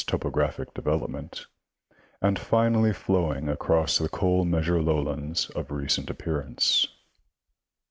[0.07, 1.45] topographic development,
[2.23, 6.87] and finally flowing across the coal measure lowlands of recent appearance.